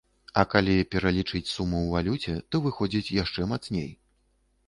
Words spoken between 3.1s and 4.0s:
яшчэ мацней.